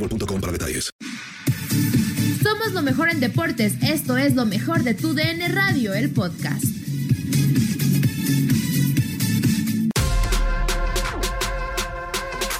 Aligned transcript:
boostmobile.com 0.00 0.40
para 0.40 0.52
detalles. 0.52 0.90
Somos 2.42 2.72
lo 2.72 2.82
mejor 2.82 3.10
en 3.10 3.20
deportes. 3.20 3.74
Esto 3.82 4.16
es 4.16 4.34
lo 4.34 4.46
mejor 4.46 4.82
de 4.82 4.94
tu 4.94 5.14
DN 5.14 5.48
Radio, 5.48 5.94
el 5.94 6.10
podcast. 6.10 6.64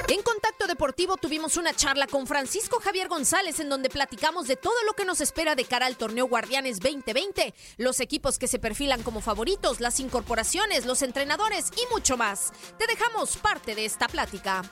En 0.09 0.23
Contacto 0.23 0.67
Deportivo 0.67 1.17
tuvimos 1.17 1.57
una 1.57 1.73
charla 1.73 2.07
con 2.07 2.27
Francisco 2.27 2.81
Javier 2.81 3.09
González 3.09 3.61
en 3.61 3.69
donde 3.69 3.89
platicamos 3.89 4.49
de 4.49 4.57
todo 4.57 4.75
lo 4.87 4.93
que 4.95 5.05
nos 5.05 5.21
espera 5.21 5.55
de 5.55 5.65
cara 5.65 5.87
al 5.87 5.97
torneo 5.97 6.27
Guardianes 6.27 6.81
2020, 6.81 7.55
los 7.79 8.01
equipos 8.01 8.39
que 8.39 8.49
se 8.49 8.59
perfilan 8.59 9.03
como 9.03 9.21
favoritos, 9.21 9.81
las 9.81 10.01
incorporaciones, 10.01 10.85
los 10.85 11.03
entrenadores 11.03 11.71
y 11.77 11.93
mucho 11.93 12.17
más. 12.17 12.53
Te 12.79 12.87
dejamos 12.87 13.37
parte 13.37 13.75
de 13.75 13.85
esta 13.85 14.09
plática. 14.09 14.63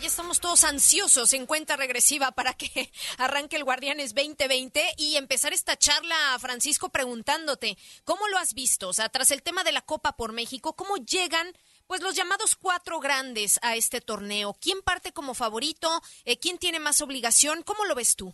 Y 0.00 0.06
estamos 0.06 0.40
todos 0.40 0.62
ansiosos 0.62 1.32
en 1.32 1.44
cuenta 1.44 1.76
regresiva 1.76 2.30
para 2.30 2.54
que 2.54 2.68
arranque 3.18 3.56
el 3.56 3.64
Guardianes 3.64 4.14
2020 4.14 4.80
y 4.96 5.16
empezar 5.16 5.52
esta 5.52 5.76
charla, 5.76 6.14
Francisco, 6.38 6.90
preguntándote, 6.90 7.76
¿cómo 8.04 8.28
lo 8.28 8.38
has 8.38 8.54
visto? 8.54 8.88
O 8.88 8.92
sea, 8.92 9.08
tras 9.08 9.32
el 9.32 9.42
tema 9.42 9.64
de 9.64 9.72
la 9.72 9.80
Copa 9.80 10.16
por 10.16 10.32
México, 10.32 10.76
¿cómo 10.76 10.98
llegan 10.98 11.48
pues 11.88 12.00
los 12.00 12.14
llamados 12.14 12.54
cuatro 12.54 13.00
grandes 13.00 13.58
a 13.60 13.74
este 13.74 14.00
torneo? 14.00 14.54
¿Quién 14.60 14.82
parte 14.82 15.10
como 15.12 15.34
favorito? 15.34 15.88
Eh, 16.24 16.38
¿Quién 16.38 16.58
tiene 16.58 16.78
más 16.78 17.02
obligación? 17.02 17.62
¿Cómo 17.64 17.84
lo 17.84 17.96
ves 17.96 18.14
tú? 18.14 18.32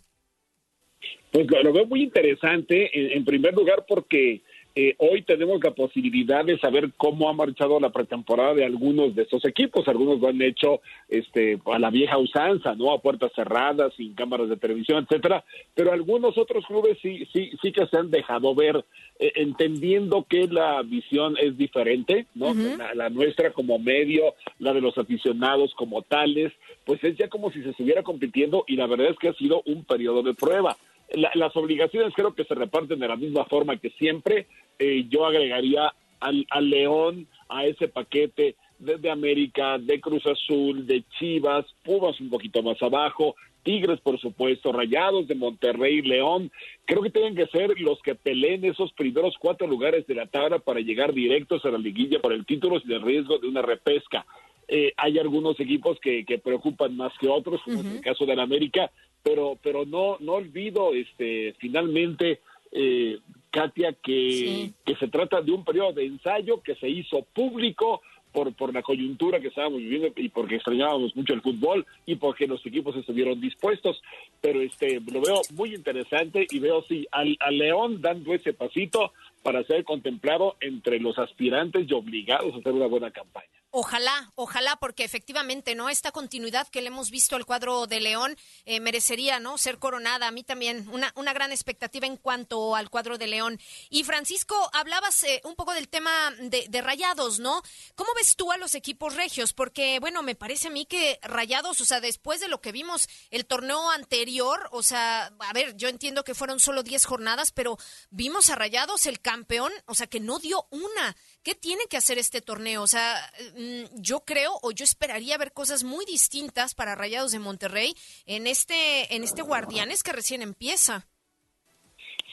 Pues 1.33 1.47
lo, 1.51 1.63
lo 1.63 1.73
veo 1.73 1.87
muy 1.87 2.03
interesante, 2.03 2.91
en, 2.99 3.13
en 3.13 3.25
primer 3.25 3.55
lugar 3.55 3.87
porque 3.89 4.43
eh, 4.77 4.97
hoy 4.99 5.23
tenemos 5.23 5.63
la 5.63 5.71
posibilidad 5.71 6.45
de 6.45 6.59
saber 6.59 6.91
cómo 6.97 7.29
ha 7.29 7.33
marchado 7.33 7.79
la 7.79 7.91
pretemporada 7.91 8.55
de 8.55 8.65
algunos 8.65 9.15
de 9.15 9.23
estos 9.23 9.45
equipos. 9.45 9.87
Algunos 9.87 10.21
lo 10.21 10.29
han 10.29 10.43
hecho 10.43 10.81
este, 11.09 11.61
a 11.67 11.79
la 11.79 11.91
vieja 11.91 12.19
usanza, 12.19 12.75
¿no? 12.75 12.93
A 12.93 13.01
puertas 13.01 13.31
cerradas, 13.37 13.95
sin 13.95 14.15
cámaras 14.15 14.49
de 14.49 14.57
televisión, 14.57 15.05
etcétera. 15.05 15.45
Pero 15.75 15.93
algunos 15.93 16.37
otros 16.37 16.67
clubes 16.67 16.99
sí, 17.01 17.25
sí, 17.33 17.53
sí 17.63 17.71
que 17.71 17.87
se 17.87 17.97
han 17.97 18.11
dejado 18.11 18.53
ver, 18.57 18.85
eh, 19.21 19.33
entendiendo 19.37 20.27
que 20.29 20.49
la 20.49 20.83
visión 20.83 21.37
es 21.41 21.57
diferente, 21.57 22.27
¿no? 22.35 22.53
la, 22.53 22.95
la 22.95 23.11
nuestra 23.11 23.53
como 23.53 23.79
medio, 23.79 24.35
la 24.59 24.73
de 24.73 24.81
los 24.81 24.99
aficionados 24.99 25.73
como 25.75 26.03
tales, 26.03 26.53
pues 26.85 27.03
es 27.05 27.17
ya 27.17 27.29
como 27.29 27.53
si 27.53 27.63
se 27.63 27.71
estuviera 27.71 28.03
compitiendo 28.03 28.65
y 28.67 28.75
la 28.75 28.89
verdad 28.89 29.11
es 29.11 29.19
que 29.19 29.29
ha 29.29 29.35
sido 29.35 29.63
un 29.67 29.85
periodo 29.85 30.25
de 30.25 30.35
prueba. 30.35 30.77
La- 31.13 31.31
las 31.35 31.55
obligaciones 31.57 32.13
creo 32.15 32.35
que 32.35 32.45
se 32.45 32.55
reparten 32.55 32.99
de 32.99 33.09
la 33.09 33.17
misma 33.17 33.45
forma 33.45 33.77
que 33.77 33.91
siempre. 33.91 34.47
Eh, 34.79 35.07
yo 35.09 35.27
agregaría 35.27 35.93
al, 36.21 36.47
al 36.51 36.71
León 36.71 37.27
a 37.49 37.67
ese 37.67 37.89
paquete 37.89 38.57
de, 38.79 38.97
de 38.97 39.11
América, 39.11 39.79
de 39.79 40.01
Cruz 40.01 40.27
Azul, 40.27 40.87
de 40.87 41.05
Chivas, 41.19 41.65
Pumas 41.85 42.21
un 42.21 42.31
poquito 42.31 42.63
más 42.63 42.83
abajo, 42.83 43.37
Tigres 43.63 44.01
por 44.01 44.19
supuesto, 44.21 44.73
Rayados 44.73 45.29
de 45.29 45.35
Monterrey, 45.37 46.03
León. 46.03 46.51
Creo 46.85 47.03
que 47.03 47.11
tienen 47.11 47.35
que 47.37 47.47
ser 47.47 47.79
los 47.81 48.01
que 48.03 48.15
peleen 48.15 48.65
esos 48.65 48.93
primeros 48.93 49.37
cuatro 49.39 49.67
lugares 49.67 50.07
de 50.07 50.15
la 50.15 50.27
tabla 50.27 50.59
para 50.59 50.81
llegar 50.81 51.15
directos 51.15 51.65
a 51.65 51.71
la 51.71 51.79
liguilla 51.79 52.19
por 52.21 52.33
el 52.33 52.45
título 52.45 52.81
sin 52.81 52.93
el 52.93 53.03
riesgo 53.03 53.39
de 53.39 53.49
una 53.49 53.63
repesca. 53.63 54.27
Eh, 54.67 54.93
hay 54.97 55.19
algunos 55.19 55.61
equipos 55.61 55.99
que, 56.01 56.25
que 56.25 56.39
preocupan 56.39 56.97
más 56.97 57.13
que 57.19 57.29
otros, 57.29 57.61
como 57.63 57.81
es 57.81 57.87
el 57.87 58.01
caso 58.01 58.25
del 58.27 58.41
América, 58.41 58.91
pero 59.25 59.59
pero 59.61 59.85
no 59.85 60.19
no 60.21 60.35
olvido 60.35 60.95
este 60.95 61.55
finalmente 61.59 62.41
eh, 62.71 63.19
Katia 63.51 63.93
que, 63.93 64.73
que 64.85 64.97
se 64.97 65.09
trata 65.09 65.41
de 65.41 65.53
un 65.53 65.65
periodo 65.65 65.93
de 65.93 66.07
ensayo 66.07 66.61
que 66.61 66.75
se 66.75 66.89
hizo 66.89 67.23
público 67.33 68.03
por 68.33 68.53
por 68.55 68.75
la 68.75 68.83
coyuntura 68.83 69.41
que 69.41 69.49
estábamos 69.49 69.79
viviendo 69.79 70.13
y 70.17 70.29
porque 70.29 70.57
extrañábamos 70.57 71.15
mucho 71.17 71.33
el 71.33 71.41
fútbol 71.41 71.87
y 72.05 72.17
porque 72.17 72.49
los 72.49 72.67
equipos 72.67 72.97
estuvieron 72.97 73.41
dispuestos. 73.41 74.03
Pero 74.41 74.61
este 74.61 75.01
lo 75.01 75.21
veo 75.21 75.41
muy 75.55 75.73
interesante 75.73 76.47
y 76.51 76.59
veo 76.59 76.83
sí 76.89 77.07
al, 77.13 77.37
al 77.39 77.59
León 77.59 78.03
dando 78.03 78.35
ese 78.35 78.53
pasito 78.53 79.13
para 79.45 79.63
ser 79.63 79.85
contemplado 79.85 80.57
entre 80.61 80.99
los 80.99 81.17
aspirantes 81.19 81.87
y 81.89 81.95
obligados 81.95 82.55
a 82.55 82.59
hacer 82.59 82.73
una 82.73 82.87
buena 82.87 83.13
campaña 83.13 83.47
Ojalá, 83.77 84.31
ojalá, 84.37 84.77
porque 84.77 85.03
efectivamente, 85.03 85.75
¿no? 85.75 85.89
Esta 85.89 86.13
continuidad 86.13 86.69
que 86.69 86.81
le 86.81 86.87
hemos 86.87 87.11
visto 87.11 87.35
al 87.35 87.45
cuadro 87.45 87.89
de 87.89 87.99
León 87.99 88.39
eh, 88.67 88.79
merecería, 88.79 89.41
¿no? 89.41 89.59
Ser 89.59 89.81
coronada. 89.81 90.29
A 90.29 90.31
mí 90.31 90.45
también, 90.45 90.89
una, 90.91 91.13
una 91.17 91.33
gran 91.33 91.51
expectativa 91.51 92.07
en 92.07 92.17
cuanto 92.17 92.77
al 92.77 92.89
cuadro 92.89 93.19
de 93.19 93.27
León. 93.27 93.59
Y 93.91 94.05
Francisco, 94.05 94.55
hablabas 94.75 95.25
eh, 95.25 95.41
un 95.43 95.57
poco 95.57 95.75
del 95.75 95.89
tema 95.89 96.33
de, 96.39 96.67
de 96.69 96.83
Rayados, 96.83 97.41
¿no? 97.41 97.65
¿Cómo 97.97 98.15
ves 98.15 98.37
tú 98.37 98.53
a 98.53 98.59
los 98.59 98.77
equipos 98.77 99.17
regios? 99.17 99.53
Porque, 99.53 99.99
bueno, 99.99 100.23
me 100.23 100.37
parece 100.37 100.69
a 100.69 100.71
mí 100.71 100.87
que 100.87 101.19
Rayados, 101.23 101.81
o 101.81 101.85
sea, 101.85 102.01
después 102.01 102.39
de 102.39 102.47
lo 102.47 102.61
que 102.61 102.71
vimos 102.71 103.09
el 103.33 103.45
torneo 103.45 103.91
anterior, 103.91 104.69
o 104.71 104.85
sea, 104.85 105.33
a 105.41 105.53
ver, 105.53 105.75
yo 105.77 105.89
entiendo 105.89 106.23
que 106.23 106.37
fueron 106.37 106.61
solo 106.61 106.85
10 106.85 107.05
jornadas, 107.07 107.51
pero 107.51 107.77
vimos 108.11 108.51
a 108.51 108.55
Rayados, 108.55 109.07
el 109.07 109.19
campeón, 109.19 109.73
o 109.87 109.97
sea, 109.97 110.07
que 110.07 110.21
no 110.21 110.39
dio 110.39 110.69
una. 110.71 111.17
¿Qué 111.45 111.55
tiene 111.55 111.85
que 111.89 111.97
hacer 111.99 112.19
este 112.19 112.41
torneo? 112.41 112.83
O 112.83 112.87
sea, 112.87 113.15
mm, 113.57 114.01
yo 114.01 114.21
creo 114.21 114.53
o 114.63 114.73
yo 114.73 114.83
esperaría 114.85 115.37
ver 115.39 115.53
cosas 115.53 115.85
muy 115.85 116.05
distintas 116.07 116.75
para 116.75 116.95
Rayados 116.95 117.33
de 117.33 117.39
Monterrey 117.39 117.95
en 118.27 118.47
este, 118.47 119.15
en 119.15 119.23
este 119.23 119.43
Guardianes 119.43 120.03
que 120.03 120.13
recién 120.13 120.41
empieza. 120.43 121.07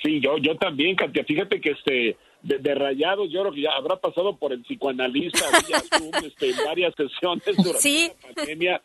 Sí, 0.02 0.20
yo, 0.22 0.38
yo 0.38 0.56
también, 0.58 0.96
Katia. 0.96 1.24
Fíjate 1.26 1.60
que 1.62 1.72
este 1.72 2.18
de, 2.42 2.58
de 2.58 2.74
rayados, 2.74 3.30
yo 3.32 3.42
creo 3.42 3.54
que 3.54 3.62
ya 3.62 3.72
habrá 3.74 3.98
pasado 3.98 4.36
por 4.38 4.52
el 4.52 4.64
psicoanalista 4.64 5.40
Zoom, 5.98 6.12
este, 6.26 6.50
en 6.50 6.58
varias 6.66 6.94
sesiones 6.96 7.44
durante 7.46 7.80
Sí. 7.80 8.12
la 8.24 8.34
pandemia. 8.34 8.82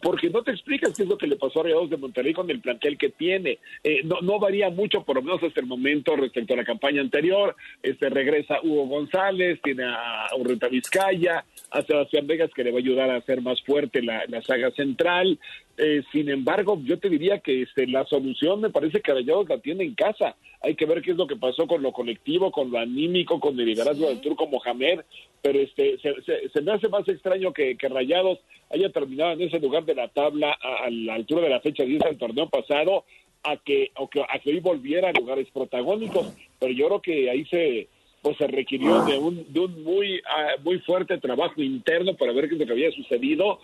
Porque 0.00 0.30
no 0.30 0.42
te 0.42 0.52
explicas 0.52 0.94
qué 0.96 1.02
es 1.02 1.08
lo 1.08 1.18
que 1.18 1.26
le 1.26 1.36
pasó 1.36 1.60
a 1.60 1.64
Rayados 1.64 1.90
de 1.90 1.96
Monterrey 1.96 2.32
con 2.32 2.50
el 2.50 2.60
plantel 2.60 2.96
que 2.96 3.10
tiene. 3.10 3.58
Eh, 3.82 4.02
no, 4.04 4.38
varía 4.38 4.70
mucho, 4.70 5.02
por 5.02 5.16
lo 5.16 5.22
menos 5.22 5.42
hasta 5.42 5.60
el 5.60 5.66
momento, 5.66 6.16
respecto 6.16 6.54
a 6.54 6.58
la 6.58 6.64
campaña 6.64 7.00
anterior. 7.00 7.56
Este 7.82 8.08
regresa 8.08 8.60
Hugo 8.62 8.86
González, 8.86 9.60
tiene 9.62 9.84
a 9.84 10.26
Urreta 10.36 10.68
Vizcaya, 10.68 11.44
a 11.70 11.82
Sebastián 11.82 12.26
Vegas, 12.26 12.50
que 12.54 12.64
le 12.64 12.70
va 12.70 12.78
a 12.78 12.80
ayudar 12.80 13.10
a 13.10 13.16
hacer 13.16 13.40
más 13.40 13.60
fuerte 13.62 14.02
la, 14.02 14.24
la 14.28 14.42
saga 14.42 14.70
central. 14.72 15.38
Eh, 15.80 16.02
sin 16.10 16.28
embargo, 16.28 16.76
yo 16.82 16.98
te 16.98 17.08
diría 17.08 17.38
que 17.38 17.62
este, 17.62 17.86
la 17.86 18.04
solución 18.04 18.60
me 18.60 18.70
parece 18.70 19.00
que 19.00 19.14
Rayados 19.14 19.48
la 19.48 19.60
tiene 19.60 19.84
en 19.84 19.94
casa. 19.94 20.34
Hay 20.60 20.74
que 20.74 20.86
ver 20.86 21.00
qué 21.02 21.12
es 21.12 21.16
lo 21.16 21.28
que 21.28 21.36
pasó 21.36 21.68
con 21.68 21.82
lo 21.82 21.92
colectivo, 21.92 22.50
con 22.50 22.72
lo 22.72 22.80
anímico, 22.80 23.38
con 23.38 23.58
el 23.58 23.64
liderazgo 23.64 24.08
del 24.08 24.20
turco 24.20 24.48
Mohamed, 24.48 25.02
pero 25.40 25.60
este, 25.60 25.96
se, 25.98 26.48
se, 26.48 26.60
me 26.62 26.72
hace 26.72 26.88
más 26.88 27.08
extraño 27.08 27.52
que, 27.52 27.76
que, 27.76 27.88
Rayados 27.88 28.40
haya 28.70 28.90
terminado 28.90 29.32
en 29.32 29.42
ese 29.42 29.60
lugar 29.60 29.84
de 29.84 29.94
la 29.94 30.08
tabla 30.08 30.50
a, 30.60 30.90
la 30.90 31.14
altura 31.14 31.42
de 31.42 31.50
la 31.50 31.60
fecha 31.60 31.84
10 31.84 32.00
del 32.00 32.18
torneo 32.18 32.48
pasado, 32.48 33.04
a 33.44 33.56
que, 33.56 33.92
a 33.96 34.38
que 34.40 34.50
hoy 34.50 34.58
volviera 34.58 35.10
a 35.10 35.12
lugares 35.12 35.46
protagónicos, 35.52 36.34
pero 36.58 36.72
yo 36.72 36.88
creo 36.88 37.00
que 37.00 37.30
ahí 37.30 37.44
se 37.44 37.86
pues 38.20 38.36
se 38.36 38.48
requirió 38.48 39.04
de 39.04 39.16
un, 39.16 39.46
de 39.52 39.60
un 39.60 39.84
muy, 39.84 40.16
uh, 40.16 40.60
muy 40.64 40.80
fuerte 40.80 41.18
trabajo 41.18 41.62
interno 41.62 42.16
para 42.16 42.32
ver 42.32 42.48
qué 42.48 42.56
es 42.56 42.60
lo 42.60 42.66
que 42.66 42.72
había 42.72 42.90
sucedido 42.90 43.60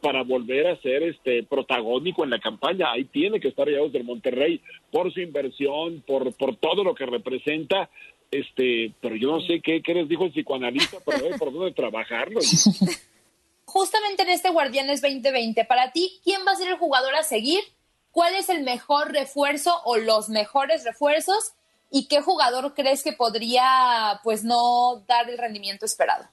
para 0.00 0.22
volver 0.22 0.66
a 0.66 0.80
ser 0.80 1.02
este 1.02 1.42
protagónico 1.42 2.24
en 2.24 2.30
la 2.30 2.38
campaña. 2.38 2.90
Ahí 2.92 3.04
tiene 3.04 3.40
que 3.40 3.48
estar 3.48 3.66
Rayados 3.66 3.92
del 3.92 4.04
Monterrey 4.04 4.60
por 4.90 5.12
su 5.12 5.20
inversión, 5.20 6.02
por, 6.06 6.32
por 6.34 6.56
todo 6.56 6.84
lo 6.84 6.94
que 6.94 7.06
representa. 7.06 7.90
Este, 8.30 8.92
pero 9.00 9.16
yo 9.16 9.30
no 9.32 9.40
sé 9.40 9.60
qué, 9.62 9.82
qué 9.82 9.94
les 9.94 10.08
dijo 10.08 10.24
el 10.24 10.32
psicoanalista, 10.32 10.98
pero 11.04 11.24
ver 11.24 11.38
por 11.38 11.52
dónde 11.52 11.72
trabajarlo. 11.72 12.40
Justamente 13.64 14.22
en 14.22 14.30
este 14.30 14.50
Guardianes 14.50 15.02
2020, 15.02 15.64
para 15.64 15.92
ti, 15.92 16.20
¿quién 16.22 16.42
va 16.46 16.52
a 16.52 16.56
ser 16.56 16.68
el 16.68 16.76
jugador 16.76 17.14
a 17.14 17.22
seguir? 17.22 17.60
¿Cuál 18.10 18.34
es 18.34 18.48
el 18.48 18.62
mejor 18.62 19.12
refuerzo 19.12 19.74
o 19.84 19.96
los 19.96 20.28
mejores 20.28 20.84
refuerzos? 20.84 21.52
¿Y 21.90 22.08
qué 22.08 22.20
jugador 22.20 22.74
crees 22.74 23.02
que 23.02 23.12
podría, 23.12 24.20
pues, 24.24 24.44
no 24.44 25.04
dar 25.06 25.28
el 25.28 25.38
rendimiento 25.38 25.84
esperado? 25.84 26.24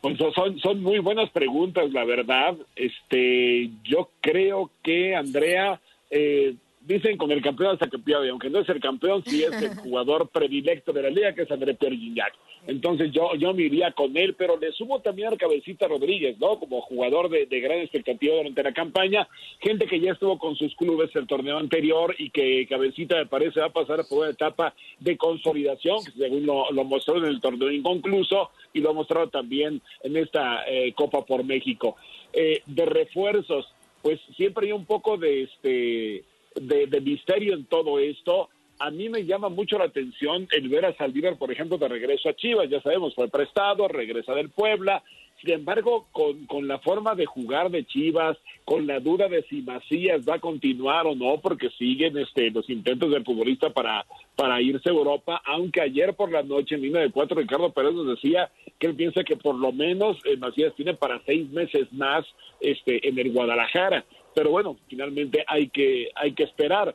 Pues 0.00 0.16
son, 0.34 0.58
son 0.60 0.82
muy 0.82 1.00
buenas 1.00 1.30
preguntas, 1.30 1.90
la 1.92 2.04
verdad. 2.04 2.56
Este, 2.76 3.70
yo 3.82 4.10
creo 4.20 4.70
que 4.82 5.16
Andrea, 5.16 5.80
eh, 6.10 6.54
dicen 6.88 7.18
con 7.18 7.30
el 7.30 7.42
campeón 7.42 7.74
hasta 7.74 7.88
que 7.88 7.98
pierde, 7.98 8.30
aunque 8.30 8.48
no 8.48 8.60
es 8.60 8.68
el 8.70 8.80
campeón, 8.80 9.22
sí 9.24 9.44
es 9.44 9.52
el 9.62 9.76
jugador 9.76 10.28
predilecto 10.30 10.92
de 10.92 11.02
la 11.02 11.10
liga, 11.10 11.34
que 11.34 11.42
es 11.42 11.50
André 11.50 11.74
Pierre 11.74 11.96
Gignac. 11.96 12.32
Entonces 12.66 13.12
yo, 13.12 13.34
yo 13.36 13.52
me 13.54 13.62
iría 13.62 13.92
con 13.92 14.16
él, 14.16 14.34
pero 14.34 14.58
le 14.58 14.72
sumo 14.72 15.00
también 15.00 15.32
a 15.32 15.36
Cabecita 15.36 15.86
Rodríguez, 15.86 16.38
¿no? 16.38 16.58
Como 16.58 16.80
jugador 16.80 17.28
de, 17.28 17.46
de, 17.46 17.60
gran 17.60 17.78
expectativa 17.78 18.36
durante 18.36 18.62
la 18.62 18.72
campaña, 18.72 19.28
gente 19.60 19.86
que 19.86 20.00
ya 20.00 20.12
estuvo 20.12 20.38
con 20.38 20.56
sus 20.56 20.74
clubes 20.76 21.14
el 21.14 21.26
torneo 21.26 21.58
anterior 21.58 22.14
y 22.18 22.30
que 22.30 22.66
Cabecita 22.66 23.16
me 23.16 23.26
parece 23.26 23.60
va 23.60 23.66
a 23.66 23.72
pasar 23.72 24.00
por 24.08 24.20
una 24.20 24.30
etapa 24.30 24.74
de 24.98 25.16
consolidación, 25.16 26.04
que 26.04 26.12
según 26.12 26.46
lo, 26.46 26.70
lo 26.72 26.84
mostró 26.84 27.18
en 27.18 27.24
el 27.26 27.40
torneo 27.40 27.70
inconcluso 27.70 28.50
y 28.72 28.80
lo 28.80 28.90
ha 28.90 28.94
mostrado 28.94 29.28
también 29.28 29.82
en 30.02 30.16
esta 30.16 30.64
eh, 30.66 30.92
Copa 30.94 31.24
por 31.24 31.44
México. 31.44 31.96
Eh, 32.32 32.62
de 32.66 32.86
refuerzos, 32.86 33.66
pues 34.02 34.20
siempre 34.36 34.66
hay 34.66 34.72
un 34.72 34.84
poco 34.84 35.16
de 35.16 35.42
este 35.42 36.24
de, 36.60 36.86
de 36.86 37.00
misterio 37.00 37.54
en 37.54 37.64
todo 37.64 37.98
esto 37.98 38.48
a 38.80 38.90
mí 38.90 39.08
me 39.08 39.24
llama 39.24 39.48
mucho 39.48 39.78
la 39.78 39.86
atención 39.86 40.46
el 40.52 40.68
ver 40.68 40.84
a 40.86 40.96
Saldívar, 40.96 41.36
por 41.36 41.50
ejemplo, 41.50 41.78
de 41.78 41.88
regreso 41.88 42.28
a 42.28 42.36
Chivas, 42.36 42.70
ya 42.70 42.80
sabemos, 42.80 43.14
fue 43.14 43.28
prestado, 43.28 43.88
regresa 43.88 44.34
del 44.34 44.50
Puebla, 44.50 45.02
sin 45.40 45.52
embargo, 45.52 46.08
con, 46.10 46.46
con 46.46 46.66
la 46.66 46.78
forma 46.80 47.14
de 47.14 47.26
jugar 47.26 47.70
de 47.70 47.84
Chivas, 47.84 48.36
con 48.64 48.86
la 48.86 48.98
duda 48.98 49.28
de 49.28 49.42
si 49.44 49.62
Macías 49.62 50.22
va 50.28 50.34
a 50.34 50.40
continuar 50.40 51.06
o 51.06 51.14
no, 51.14 51.40
porque 51.40 51.70
siguen 51.70 52.18
este, 52.18 52.50
los 52.50 52.68
intentos 52.68 53.10
del 53.10 53.24
futbolista 53.24 53.70
para, 53.70 54.04
para 54.34 54.60
irse 54.60 54.88
a 54.88 54.92
Europa, 54.92 55.40
aunque 55.46 55.80
ayer 55.80 56.14
por 56.14 56.32
la 56.32 56.42
noche 56.42 56.74
en 56.74 56.82
línea 56.82 57.02
de 57.02 57.10
cuatro 57.10 57.38
Ricardo 57.38 57.72
Pérez 57.72 57.94
nos 57.94 58.08
decía 58.08 58.50
que 58.80 58.88
él 58.88 58.96
piensa 58.96 59.22
que 59.22 59.36
por 59.36 59.54
lo 59.54 59.70
menos 59.72 60.16
eh, 60.24 60.36
Macías 60.36 60.74
tiene 60.74 60.94
para 60.94 61.22
seis 61.24 61.48
meses 61.50 61.92
más 61.92 62.26
este, 62.60 63.08
en 63.08 63.18
el 63.18 63.32
Guadalajara. 63.32 64.04
Pero 64.38 64.50
bueno, 64.52 64.76
finalmente 64.88 65.44
hay 65.48 65.68
que, 65.68 66.10
hay 66.14 66.32
que 66.32 66.44
esperar 66.44 66.94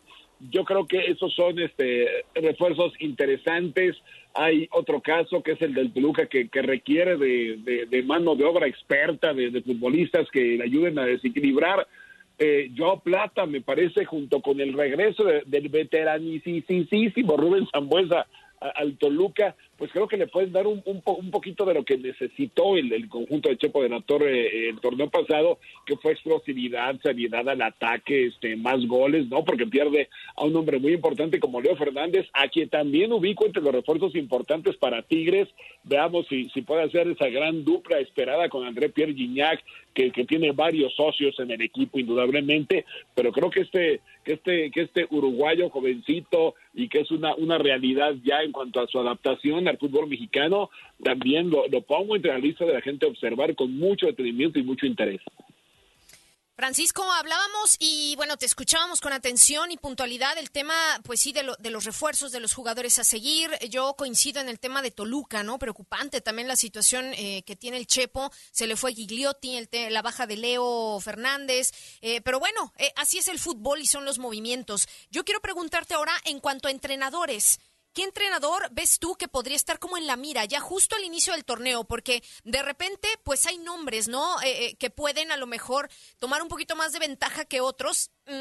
yo 0.49 0.63
creo 0.65 0.85
que 0.87 0.99
esos 1.11 1.33
son 1.33 1.59
este 1.59 2.25
refuerzos 2.35 2.93
interesantes. 2.99 3.95
Hay 4.33 4.67
otro 4.71 5.01
caso 5.01 5.43
que 5.43 5.53
es 5.53 5.61
el 5.61 5.73
del 5.73 5.93
Toluca 5.93 6.25
que, 6.25 6.49
que 6.49 6.61
requiere 6.61 7.17
de, 7.17 7.85
de, 7.89 8.03
mano 8.03 8.35
de 8.35 8.43
obra 8.43 8.67
experta, 8.67 9.33
de, 9.33 9.51
de 9.51 9.61
futbolistas 9.61 10.27
que 10.31 10.57
le 10.57 10.63
ayuden 10.63 10.99
a 10.99 11.05
desequilibrar. 11.05 11.87
Eh, 12.39 12.71
Joao 12.75 12.99
Plata, 12.99 13.45
me 13.45 13.61
parece, 13.61 14.05
junto 14.05 14.41
con 14.41 14.59
el 14.59 14.73
regreso 14.73 15.23
del 15.23 15.69
veteranísimo 15.69 17.37
Rubén 17.37 17.67
Zambuesa 17.71 18.25
al 18.59 18.97
Toluca, 18.97 19.55
pues 19.83 19.91
creo 19.91 20.07
que 20.07 20.15
le 20.15 20.27
pueden 20.27 20.53
dar 20.53 20.65
un, 20.65 20.81
un, 20.85 21.01
un 21.03 21.29
poquito 21.29 21.65
de 21.65 21.73
lo 21.73 21.83
que 21.83 21.97
necesitó 21.97 22.77
el, 22.77 22.93
el, 22.93 23.09
conjunto 23.09 23.49
de 23.49 23.57
Chepo 23.57 23.83
de 23.83 23.89
la 23.89 23.99
Torre 23.99 24.45
eh, 24.45 24.69
el 24.69 24.79
torneo 24.79 25.09
pasado, 25.09 25.59
que 25.85 25.97
fue 25.97 26.13
explosividad, 26.13 26.97
seriedad 27.01 27.49
al 27.49 27.61
ataque, 27.61 28.27
este, 28.27 28.55
más 28.55 28.87
goles, 28.87 29.27
¿no? 29.27 29.43
Porque 29.43 29.67
pierde 29.67 30.07
a 30.37 30.45
un 30.45 30.55
hombre 30.55 30.79
muy 30.79 30.93
importante 30.93 31.37
como 31.37 31.59
Leo 31.59 31.75
Fernández, 31.75 32.29
a 32.31 32.47
quien 32.47 32.69
también 32.69 33.11
ubico 33.11 33.45
entre 33.45 33.61
los 33.61 33.73
refuerzos 33.73 34.15
importantes 34.15 34.77
para 34.77 35.01
Tigres. 35.01 35.49
Veamos 35.83 36.27
si, 36.29 36.47
si 36.51 36.61
puede 36.61 36.83
hacer 36.83 37.09
esa 37.09 37.27
gran 37.27 37.65
dupla 37.65 37.99
esperada 37.99 38.47
con 38.47 38.65
André 38.65 38.87
Pierre 38.87 39.13
Gignac, 39.13 39.61
que, 39.93 40.11
que 40.11 40.23
tiene 40.23 40.53
varios 40.53 40.95
socios 40.95 41.37
en 41.39 41.51
el 41.51 41.61
equipo, 41.61 41.99
indudablemente, 41.99 42.85
pero 43.13 43.33
creo 43.33 43.49
que 43.49 43.61
este, 43.61 43.99
que 44.23 44.33
este, 44.33 44.71
que 44.71 44.81
este 44.83 45.07
uruguayo 45.09 45.69
jovencito 45.69 46.55
y 46.73 46.87
que 46.87 47.01
es 47.01 47.11
una, 47.11 47.35
una 47.35 47.57
realidad 47.57 48.15
ya 48.23 48.41
en 48.41 48.51
cuanto 48.51 48.79
a 48.79 48.87
su 48.87 48.99
adaptación 48.99 49.67
al 49.73 49.79
fútbol 49.79 50.07
mexicano, 50.07 50.69
también 51.03 51.49
lo, 51.49 51.67
lo 51.67 51.81
pongo 51.81 52.15
entre 52.15 52.31
la 52.31 52.39
lista 52.39 52.65
de 52.65 52.73
la 52.73 52.81
gente 52.81 53.05
a 53.05 53.09
observar 53.09 53.55
con 53.55 53.75
mucho 53.77 54.05
detenimiento 54.05 54.59
y 54.59 54.63
mucho 54.63 54.85
interés. 54.85 55.21
Francisco, 56.55 57.03
hablábamos 57.11 57.75
y 57.79 58.15
bueno, 58.15 58.37
te 58.37 58.45
escuchábamos 58.45 59.01
con 59.01 59.11
atención 59.11 59.71
y 59.71 59.77
puntualidad 59.77 60.37
el 60.37 60.51
tema, 60.51 60.75
pues 61.03 61.19
sí, 61.19 61.33
de, 61.33 61.41
lo, 61.41 61.55
de, 61.55 61.71
los 61.71 61.83
refuerzos 61.83 62.31
de 62.31 62.39
los 62.39 62.53
jugadores 62.53 62.99
a 62.99 63.03
seguir. 63.03 63.49
Yo 63.71 63.95
coincido 63.95 64.39
en 64.39 64.47
el 64.49 64.59
tema 64.59 64.83
de 64.83 64.91
Toluca, 64.91 65.41
¿no? 65.41 65.57
Preocupante 65.57 66.21
también 66.21 66.47
la 66.47 66.55
situación 66.55 67.11
eh, 67.15 67.41
que 67.43 67.55
tiene 67.55 67.77
el 67.77 67.87
Chepo. 67.87 68.31
Se 68.51 68.67
le 68.67 68.75
fue 68.75 68.93
Gigliotti, 68.93 69.57
el 69.57 69.67
la 69.89 70.03
baja 70.03 70.27
de 70.27 70.37
Leo 70.37 70.99
Fernández. 70.99 71.71
Eh, 72.01 72.21
pero 72.21 72.39
bueno, 72.39 72.71
eh, 72.77 72.91
así 72.97 73.17
es 73.17 73.29
el 73.29 73.39
fútbol 73.39 73.81
y 73.81 73.87
son 73.87 74.05
los 74.05 74.19
movimientos. 74.19 74.87
Yo 75.09 75.25
quiero 75.25 75.41
preguntarte 75.41 75.95
ahora 75.95 76.13
en 76.23 76.39
cuanto 76.39 76.67
a 76.67 76.71
entrenadores. 76.71 77.59
¿Qué 77.93 78.03
entrenador 78.03 78.69
ves 78.71 78.97
tú 78.97 79.15
que 79.15 79.27
podría 79.27 79.55
estar 79.55 79.77
como 79.77 79.97
en 79.97 80.07
la 80.07 80.17
mira 80.17 80.45
ya 80.45 80.59
justo 80.59 80.95
al 80.95 81.03
inicio 81.03 81.33
del 81.33 81.45
torneo? 81.45 81.83
Porque 81.83 82.23
de 82.43 82.63
repente, 82.63 83.07
pues 83.23 83.45
hay 83.45 83.59
nombres, 83.59 84.07
¿no? 84.07 84.41
Eh, 84.41 84.65
eh, 84.65 84.75
que 84.77 84.89
pueden 84.89 85.31
a 85.31 85.37
lo 85.37 85.45
mejor 85.45 85.89
tomar 86.17 86.41
un 86.41 86.47
poquito 86.47 86.75
más 86.75 86.91
de 86.91 86.99
ventaja 86.99 87.45
que 87.45 87.61
otros 87.61 88.09
mmm, 88.25 88.31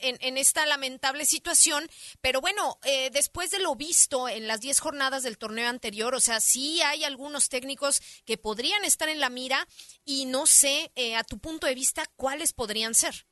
en, 0.00 0.16
en, 0.20 0.38
esta 0.38 0.64
lamentable 0.64 1.26
situación. 1.26 1.88
Pero 2.20 2.40
bueno, 2.40 2.78
eh, 2.84 3.10
después 3.10 3.50
de 3.50 3.58
lo 3.58 3.76
visto 3.76 4.28
en 4.28 4.48
las 4.48 4.60
10 4.60 4.80
jornadas 4.80 5.22
del 5.22 5.38
torneo 5.38 5.68
anterior, 5.68 6.14
o 6.14 6.20
sea, 6.20 6.40
sí 6.40 6.80
hay 6.80 7.04
algunos 7.04 7.48
técnicos 7.48 8.00
que 8.24 8.38
podrían 8.38 8.84
estar 8.84 9.08
en 9.08 9.20
la 9.20 9.28
mira 9.28 9.68
y 10.04 10.24
no 10.24 10.46
sé, 10.46 10.90
eh, 10.94 11.16
a 11.16 11.24
tu 11.24 11.38
punto 11.38 11.66
de 11.66 11.74
vista, 11.74 12.04
cuáles 12.16 12.52
podrían 12.52 12.94
ser. 12.94 13.26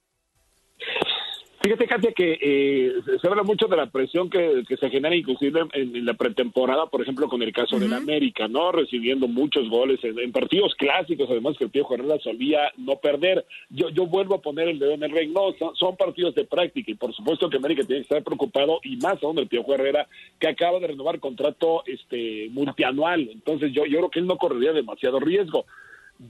Fíjate, 1.63 1.87
Katia, 1.87 2.13
que 2.13 2.39
eh, 2.41 2.93
se 3.21 3.29
habla 3.29 3.43
mucho 3.43 3.67
de 3.67 3.77
la 3.77 3.85
presión 3.85 4.31
que, 4.31 4.63
que 4.67 4.79
se 4.79 4.89
genera 4.89 5.15
inclusive 5.15 5.61
en, 5.75 5.95
en, 5.95 6.07
la 6.07 6.15
pretemporada, 6.15 6.87
por 6.87 7.03
ejemplo, 7.03 7.29
con 7.29 7.43
el 7.43 7.53
caso 7.53 7.77
uh 7.77 7.79
-huh. 7.79 7.83
del 7.83 7.93
América, 7.93 8.49
¿no? 8.49 8.73
Recibiendo 8.73 9.29
muchos 9.29 9.69
goles 9.69 10.03
en, 10.03 10.19
en, 10.19 10.33
partidos 10.33 10.75
clásicos, 10.77 11.29
además 11.29 11.59
que 11.59 11.65
el 11.65 11.71
Piojo 11.71 11.93
Herrera 11.95 12.19
solía 12.21 12.73
no 12.79 12.97
perder. 12.97 13.45
Yo, 13.69 13.91
yo 13.91 14.07
vuelvo 14.07 14.37
a 14.37 14.41
poner 14.41 14.69
el 14.69 14.79
dedo 14.79 14.93
en 14.93 15.03
el 15.03 15.11
rey, 15.11 15.29
no, 15.29 15.53
son, 15.59 15.77
son, 15.77 15.97
partidos 15.99 16.35
de 16.35 16.47
práctica 16.47 16.93
y 16.93 16.95
por 16.95 17.13
supuesto 17.13 17.51
que 17.51 17.59
América 17.59 17.85
tiene 17.85 18.01
que 18.01 18.09
estar 18.09 18.25
preocupado 18.25 18.81
y 18.83 18.97
más 18.97 19.23
aún 19.23 19.39
el 19.39 19.47
Piojo 19.47 19.75
Herrera, 19.75 20.09
que 20.39 20.49
acaba 20.49 20.81
de 20.81 20.87
renovar 20.87 21.21
contrato 21.21 21.83
este 21.85 22.49
multianual. 22.53 23.29
Entonces 23.31 23.71
yo, 23.73 23.85
yo 23.85 23.99
creo 23.99 24.11
que 24.11 24.21
él 24.21 24.27
no 24.27 24.39
correría 24.39 24.73
demasiado 24.73 25.21
riesgo. 25.21 25.67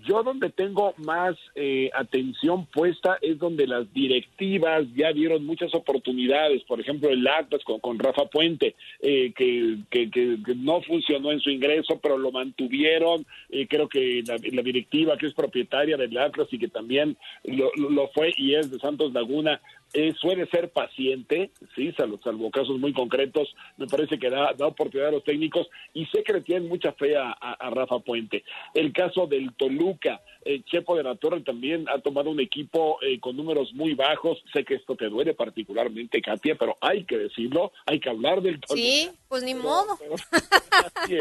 Yo 0.06 0.22
donde 0.22 0.50
tengo 0.50 0.94
más 0.98 1.34
eh, 1.56 1.90
atención 1.92 2.64
puesta 2.66 3.18
es 3.20 3.38
donde 3.38 3.66
las 3.66 3.92
directivas 3.92 4.84
ya 4.94 5.12
dieron 5.12 5.44
muchas 5.44 5.74
oportunidades, 5.74 6.62
por 6.62 6.80
ejemplo 6.80 7.10
el 7.10 7.26
Atlas 7.26 7.64
con, 7.64 7.80
con 7.80 7.98
Rafa 7.98 8.26
Puente, 8.26 8.76
eh, 9.00 9.32
que, 9.34 9.78
que, 9.90 10.08
que, 10.08 10.38
que, 10.46 10.54
no 10.54 10.80
funcionó 10.82 11.32
en 11.32 11.40
su 11.40 11.50
ingreso, 11.50 11.98
pero 12.00 12.18
lo 12.18 12.30
mantuvieron, 12.30 13.26
eh, 13.48 13.66
creo 13.66 13.88
que 13.88 14.22
la, 14.24 14.36
la, 14.52 14.62
directiva 14.62 15.18
que 15.18 15.26
es 15.26 15.34
propietaria 15.34 15.96
del 15.96 16.16
Atlas 16.18 16.46
y 16.52 16.58
que 16.58 16.68
también 16.68 17.16
lo, 17.42 17.72
lo, 17.74 18.06
fue 18.10 18.32
y 18.36 18.54
es 18.54 18.70
de 18.70 18.78
Santos 18.78 19.12
Laguna, 19.12 19.60
eh, 19.92 20.14
suele 20.20 20.46
ser 20.46 20.70
paciente, 20.70 21.50
sí, 21.74 21.92
salvo, 21.96 22.18
salvo, 22.18 22.50
casos 22.50 22.78
muy 22.78 22.92
concretos, 22.92 23.54
me 23.76 23.86
parece 23.86 24.18
que 24.18 24.30
da, 24.30 24.52
da 24.56 24.66
oportunidad 24.66 25.08
a 25.08 25.12
los 25.12 25.24
técnicos 25.24 25.68
y 25.94 26.06
sé 26.06 26.22
que 26.22 26.32
le 26.32 26.42
tienen 26.42 26.68
mucha 26.68 26.92
fe 26.92 27.16
a, 27.16 27.30
a, 27.32 27.70
Rafa 27.70 27.98
Puente. 27.98 28.44
El 28.74 28.92
caso 28.92 29.26
del 29.26 29.52
Toluca, 29.54 30.20
eh, 30.44 30.62
Chepo 30.64 30.96
de 30.96 31.02
la 31.02 31.16
Torre 31.16 31.40
también 31.40 31.88
ha 31.88 31.98
tomado 31.98 32.30
un 32.30 32.40
equipo 32.40 32.98
eh, 33.02 33.18
con 33.18 33.36
números 33.36 33.72
muy 33.74 33.94
bajos, 33.94 34.42
sé 34.52 34.64
que 34.64 34.74
esto 34.74 34.94
te 34.94 35.08
duele 35.08 35.34
particularmente, 35.34 36.22
Katia, 36.22 36.54
pero 36.54 36.76
hay 36.80 37.04
que 37.04 37.18
decirlo, 37.18 37.72
hay 37.86 37.98
que 38.00 38.10
hablar 38.10 38.42
del 38.42 38.60
Toluca. 38.60 38.80
Sí, 38.80 39.10
pues 39.28 39.42
ni 39.42 39.54
modo. 39.54 39.98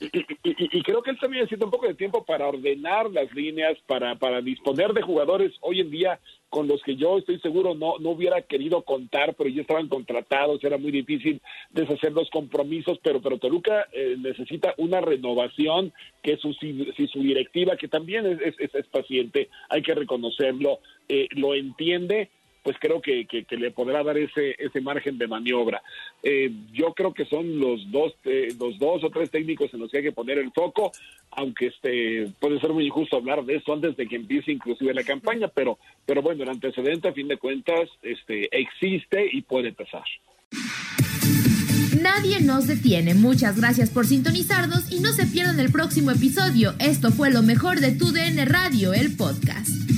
y, 0.00 0.82
creo 0.82 1.02
que 1.02 1.10
él 1.10 1.18
también 1.18 1.42
necesita 1.42 1.64
un 1.64 1.70
poco 1.70 1.86
de 1.86 1.94
tiempo 1.94 2.24
para 2.24 2.46
ordenar 2.48 3.10
las 3.10 3.32
líneas, 3.32 3.76
para, 3.86 4.16
para 4.16 4.40
disponer 4.40 4.92
de 4.92 5.02
jugadores 5.02 5.52
hoy 5.60 5.80
en 5.80 5.90
día 5.90 6.20
con 6.48 6.66
los 6.66 6.82
que 6.82 6.96
yo 6.96 7.18
estoy 7.18 7.38
seguro 7.40 7.74
no, 7.78 7.98
no 7.98 8.10
hubiera 8.10 8.42
querido 8.42 8.82
contar, 8.82 9.34
pero 9.34 9.48
ya 9.48 9.62
estaban 9.62 9.88
contratados, 9.88 10.62
era 10.62 10.78
muy 10.78 10.90
difícil 10.90 11.40
deshacer 11.70 12.12
los 12.12 12.28
compromisos, 12.30 12.98
pero, 13.02 13.20
pero 13.20 13.38
Toluca 13.38 13.86
eh, 13.92 14.16
necesita 14.18 14.74
una 14.76 15.00
renovación, 15.00 15.92
que 16.22 16.36
su, 16.36 16.52
si, 16.54 16.92
su 17.06 17.20
directiva, 17.20 17.76
que 17.76 17.88
también 17.88 18.26
es, 18.26 18.58
es, 18.58 18.74
es 18.74 18.86
paciente, 18.88 19.48
hay 19.70 19.82
que 19.82 19.94
reconocerlo, 19.94 20.80
eh, 21.08 21.28
lo 21.30 21.54
entiende, 21.54 22.30
pues 22.62 22.76
creo 22.80 23.00
que, 23.00 23.26
que, 23.26 23.56
le 23.56 23.70
podrá 23.70 24.02
dar 24.02 24.18
ese, 24.18 24.54
ese 24.58 24.80
margen 24.80 25.18
de 25.18 25.26
maniobra. 25.26 25.82
Eh, 26.22 26.50
yo 26.72 26.92
creo 26.94 27.12
que 27.12 27.24
son 27.24 27.58
los 27.58 27.90
dos, 27.90 28.14
eh, 28.24 28.48
los 28.58 28.78
dos 28.78 29.02
o 29.04 29.10
tres 29.10 29.30
técnicos 29.30 29.72
en 29.72 29.80
los 29.80 29.90
que 29.90 29.98
hay 29.98 30.04
que 30.04 30.12
poner 30.12 30.38
el 30.38 30.52
foco, 30.52 30.92
aunque 31.30 31.66
este 31.66 32.28
puede 32.40 32.60
ser 32.60 32.72
muy 32.72 32.86
injusto 32.86 33.16
hablar 33.16 33.44
de 33.44 33.56
eso 33.56 33.72
antes 33.72 33.96
de 33.96 34.06
que 34.06 34.16
empiece 34.16 34.52
inclusive 34.52 34.94
la 34.94 35.04
campaña, 35.04 35.48
pero, 35.48 35.78
pero 36.06 36.22
bueno, 36.22 36.42
el 36.42 36.50
antecedente 36.50 37.08
a 37.08 37.12
fin 37.12 37.28
de 37.28 37.36
cuentas 37.36 37.88
este, 38.02 38.48
existe 38.56 39.28
y 39.32 39.42
puede 39.42 39.72
pasar. 39.72 40.04
Nadie 42.00 42.40
nos 42.40 42.66
detiene. 42.66 43.14
Muchas 43.14 43.56
gracias 43.56 43.90
por 43.90 44.06
sintonizarnos 44.06 44.92
y 44.92 45.00
no 45.00 45.12
se 45.12 45.26
pierdan 45.26 45.58
el 45.58 45.72
próximo 45.72 46.10
episodio. 46.10 46.74
Esto 46.78 47.10
fue 47.10 47.30
lo 47.30 47.42
mejor 47.42 47.80
de 47.80 47.92
tu 47.92 48.12
DN 48.12 48.44
Radio, 48.44 48.92
el 48.92 49.16
podcast. 49.16 49.97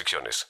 restricciones. 0.00 0.48